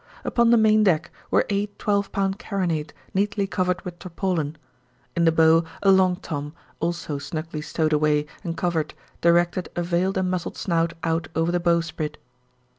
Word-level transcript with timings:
Upon 0.25 0.49
the 0.49 0.57
main 0.57 0.83
deck 0.83 1.11
were 1.29 1.45
eight 1.51 1.77
twelve 1.77 2.11
pound 2.11 2.39
carronade 2.39 2.91
neatly 3.13 3.45
covered 3.45 3.85
with 3.85 3.99
tarpaulin; 3.99 4.55
in 5.15 5.25
the 5.25 5.31
bow 5.31 5.63
a 5.83 5.91
Long 5.91 6.15
Tom, 6.15 6.55
also 6.79 7.19
snugly 7.19 7.61
stowed 7.61 7.93
away 7.93 8.25
and 8.43 8.57
covered, 8.57 8.95
directed 9.21 9.69
a 9.75 9.83
veiled 9.83 10.17
and 10.17 10.31
muzzled 10.31 10.57
snout 10.57 10.93
out 11.03 11.27
over 11.35 11.51
the 11.51 11.59
bowsprit. 11.59 12.17